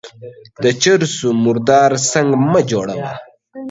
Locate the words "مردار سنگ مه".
1.43-2.61